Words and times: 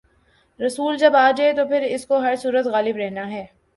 رسول 0.59 0.97
جب 0.97 1.15
آ 1.15 1.31
جائے 1.37 1.53
تو 1.53 1.67
پھر 1.67 1.81
اس 1.81 2.05
کو 2.05 2.17
ہر 2.17 2.35
صورت 2.35 2.65
غالب 2.65 2.95
رہنا 2.95 3.31
ہے۔ 3.31 3.45